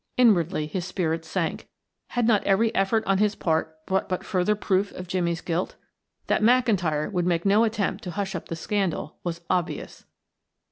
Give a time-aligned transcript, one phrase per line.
[0.17, 1.67] Inwardly his spirits sank;
[2.07, 5.75] had not every effort on his part brought but further proof of Jimmie's guilt?
[6.25, 10.05] That McIntyre would make no attempt to hush up the scandal was obvious.